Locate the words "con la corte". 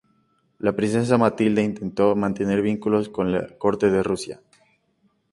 3.07-3.91